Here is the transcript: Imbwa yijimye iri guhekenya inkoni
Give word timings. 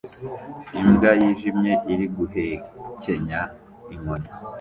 Imbwa 0.81 1.09
yijimye 1.21 1.73
iri 1.91 2.05
guhekenya 2.15 3.39
inkoni 3.95 4.29